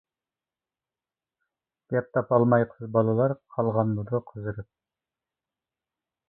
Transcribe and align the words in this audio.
گەپ 1.93 2.09
تاپالماي 2.17 2.65
قىز 2.71 2.89
بالىلار، 2.97 3.35
قالغانمىدۇ 3.57 4.23
قىزىرىپ. 4.33 4.69